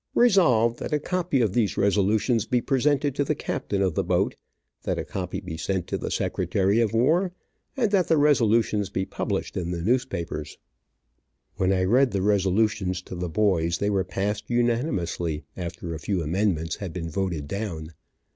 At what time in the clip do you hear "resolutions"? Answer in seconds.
1.77-2.47, 8.17-8.89, 12.23-13.03